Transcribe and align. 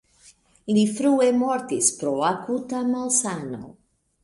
Li 0.77 0.85
frue 0.93 1.27
mortis 1.41 1.91
pro 2.01 2.15
akuta 2.31 2.83
malsano. 2.91 3.63